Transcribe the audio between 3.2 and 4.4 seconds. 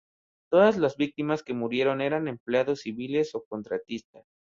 o contratistas.